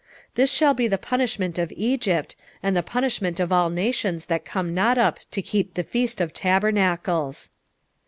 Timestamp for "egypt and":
1.77-2.75